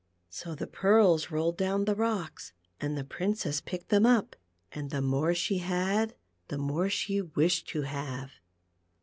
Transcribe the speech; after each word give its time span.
So 0.31 0.55
the 0.55 0.65
pearls 0.65 1.29
rolled 1.29 1.57
down 1.57 1.85
the 1.85 1.93
rocks, 1.93 2.53
and 2.79 2.97
the 2.97 3.03
Princess 3.03 3.61
picked 3.61 3.89
them 3.89 4.03
up, 4.03 4.35
and 4.71 4.89
the 4.89 4.99
more 4.99 5.35
she 5.35 5.59
had, 5.59 6.15
the 6.47 6.57
more 6.57 6.89
she 6.89 7.21
wished 7.21 7.67
to 7.67 7.83
have. 7.83 8.31